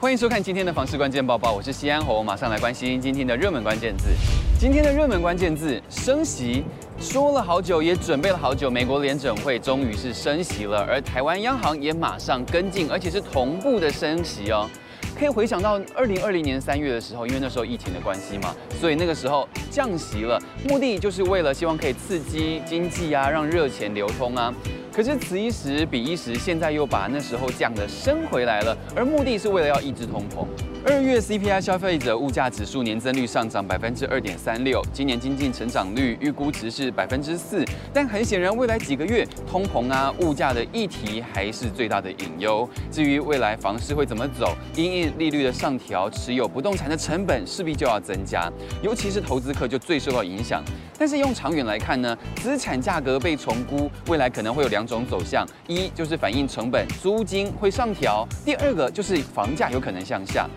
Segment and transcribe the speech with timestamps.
[0.00, 4.06] 欢迎收看今天的房市关键报报，我是西安红，马上来关心今天的热门关键字。
[4.58, 6.64] 今天的热门关键字升息，
[6.98, 14.66] 说了好久，也准备了好久，美国联准会终于是升息了，而台湾央行也马上跟进，而且是同步的升息哦。
[15.18, 24.54] 可以回想到二零二零年三月的时候，因为那时候疫情的关系嘛，所以那个时候降息了，目的就是为了希望可以刺激经济啊，让热钱流通啊。
[24.92, 30.46] 可是此一时彼一时，现在又把那时候降的升回来了，而目的是为了要抑制通膨。
[30.82, 37.62] 二月 CPI 消费者物价指数年增率上涨百分之二点三六，今年经济成长率预估值是百分之四，
[37.92, 42.66] 但很显然未来几个月通膨啊物价的议题还是最大的隐忧。
[42.90, 48.50] 至于未来房市会怎么走，因应利率的上调，持有不动产的成本势必就要增加，
[48.82, 50.64] 尤其是投资客就最受到影响。
[50.98, 60.48] 但是用长远来看呢，资产价格被重估，未来可能会有两种走向：一就是反映成本，租金会上调；第二个就是房价有可能向下。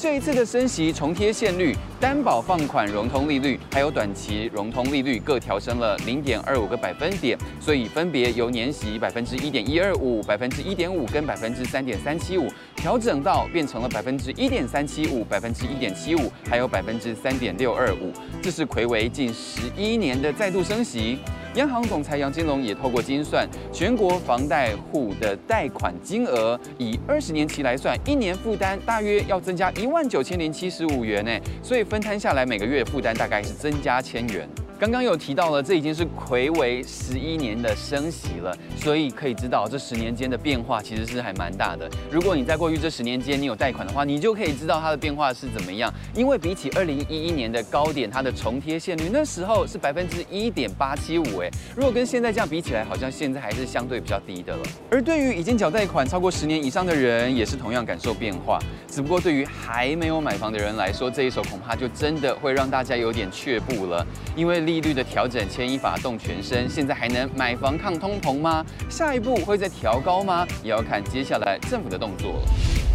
[0.00, 18.10] 这一次的升息，重贴现率、担保放款融通利率，还有短期融通利率各调升了零点二五个百分点，所以分别由年息百分之一点一二五、百分之一点五跟百分之三点三七五，调整到变成了百分之一点三七五、百分之一点七五，还有百分之三点六二五。
[18.40, 21.18] 这是睽违近十一年的再度升息。
[21.56, 34.48] 央行总裁杨金龙也透过精算，全国房贷户的贷款金额以二十年期来算，一年负担大约要增加一万九千零七十五元呢，所以分摊下来每个月负担大概是增加千元。
[34.80, 41.86] 刚刚有提到了，这已经是魁为十一年的升息了，所以可以知道这十年间的变化其实是还蛮大的。
[42.10, 45.92] 如果你在过去这十年间你有贷款的话，你就可以知道它的变化是怎么样。
[46.14, 54.62] 因为比起二零一一年的高点，它的重贴现率那时候是百分之一点八七五，哎，如果跟现在这样比起来，好像现在还是相对比较低的了。
[54.90, 58.58] 而对于已经缴贷款超过十年以上的人，也是同样感受变化。
[58.88, 64.69] 只不过对于还没有买房的人来说，这一手恐怕就真的会让大家有点却步了，因为。
[64.70, 68.64] 利率的调整牵一发动全身，现在还能买房抗通膨吗？
[68.88, 70.46] 下一步会再调高吗？
[70.62, 72.40] 也要看接下来政府的动作。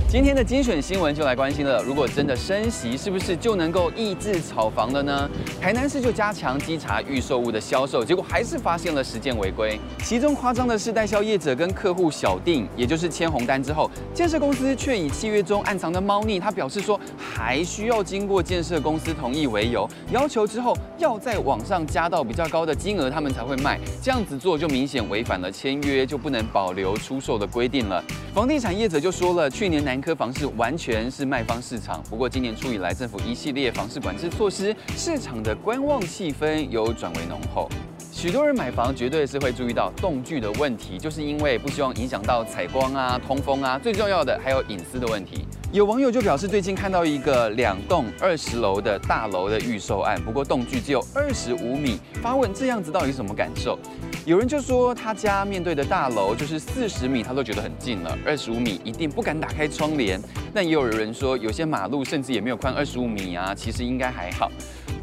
[0.07, 1.83] 今天的精选新闻就来关心了。
[1.83, 5.29] 如果真的升息，是不是就能够抑制炒房了呢？
[5.59, 9.77] 台南市就加强稽查预售屋的销售，结果还是发现了十件违规。
[10.03, 23.79] 其中夸张的是，代销业者跟客户小订，也就是签红单之后，建设公司却以契约中暗藏的猫腻，他表示说还需要经过建设公司同意为由，要求之后要在网上加到比较高的金额，他们才会卖。
[24.01, 28.01] 这样子做就明显违反了签约就不能保留出售的规定了。
[28.33, 37.69] 房地产业者就说了，去年南科房市完全是卖方市场，不过今年初以来，政府一系列房市管制措施，市场的观望气氛有转为浓厚。
[38.11, 45.45] 许多人买房绝对是会注意到动距的问题，就是因为不希望影响到采光啊、通风啊，最重要的还有隐私的问题。
[45.73, 53.77] 有网友就表示，最近看到一个两栋二十楼的大楼的预售案，不过栋距只有二十五米，发问这样子到底是什么感受？
[54.25, 60.19] 有人就说他家面对的大楼就是四十米，他都觉得很近了，二十五米一定不敢打开窗帘。
[60.51, 64.51] 但也有人说，有些马路甚至也没有宽二十五米啊，其实应该还好。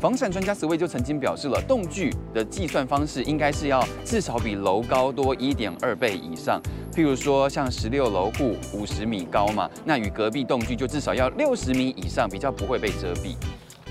[0.00, 6.60] 房产专家石威就曾经表示了，栋距的计算方式应该是要至少比楼高多一点二倍以上。
[6.92, 13.36] 譬如说，像十六楼户五十米高嘛，那与隔壁栋距就至少要六十米以上，比较不会被遮蔽。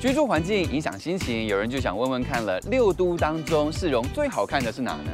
[0.02, 5.12] 居住环境影响心情，有人就想问问看了，六都当中市容最好看的是哪呢？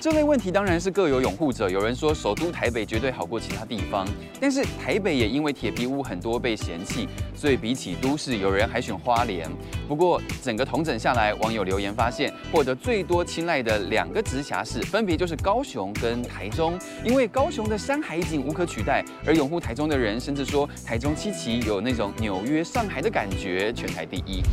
[0.00, 1.68] 这类问题当然是各有拥护者。
[1.68, 4.06] 有人说首都台北绝对好过其他地方，
[4.40, 9.50] 但是台北也因为铁皮屋很多被嫌弃，所以比起都市，有人还选花莲。
[9.88, 16.78] 不过整个统整下来，网友留言发现，获得最多青睐的两个直辖市，分别就是高雄跟台中。
[17.04, 24.44] 因为高雄的山海景无可取代，而拥护台中的人甚至说台中七期有那种纽约、上海的感觉，全台第一。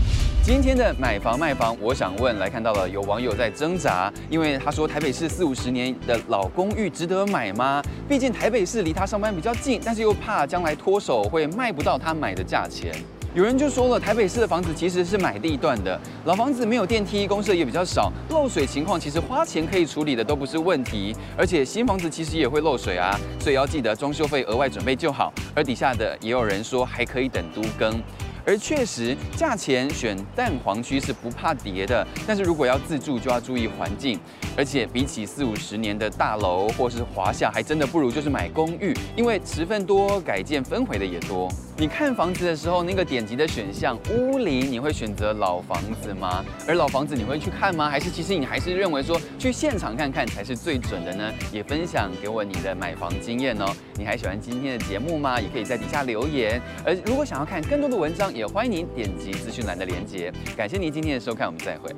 [0.45, 7.81] 今天的买房卖房，我想问来看到了有网友在挣扎，因为他说台北市四五十年的老公寓值得买吗？
[8.08, 12.93] 毕竟台北市离他上班比较近，但是又怕将来脱手会卖不到他买的价钱。
[13.34, 21.16] 有人就说了，台北市的房子其实是买地段的，老房子没有电梯，公设也比较少，漏水情况其实花钱可以处理的都不是问题。
[21.35, 25.34] 而且新房子其实也会漏水啊，所以要记得装修费额外准备就好。
[25.55, 27.99] 而底下的也有人说还可以等都更。
[28.45, 34.19] 而确实，价钱选蛋黄区是不怕跌的，但是如果要自住，就要注意环境。
[34.55, 41.49] 而且比起四五十年的大楼或是华夏，还真的不如就是买公寓，因为持份多，改建分回的也多。
[41.77, 46.41] 你看房子的时候，那个点击的选项屋龄，你会选择老房子吗？
[46.66, 47.89] 而老房子你会去看吗？
[47.89, 51.29] 还是其实你还是认为说去现场看看才是最准的呢？
[51.51, 53.66] 也分享给我你的买房经验哦。
[53.95, 55.37] 你还喜欢今天的节目吗？
[55.41, 56.61] 也可以在底下留言。
[56.85, 60.31] 而如果想要看更多的文章，也欢迎您点击资讯栏的链接。
[60.55, 61.93] 感谢您今天的收看，我们再会。